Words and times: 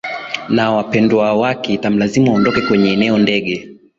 na 0.49 0.71
wapendwa 0.71 1.33
wake 1.33 1.73
itamlazimu 1.73 2.31
aondoke 2.31 2.61
kwenye 2.61 2.91
eneo 2.93 3.17
ndege 3.17 3.69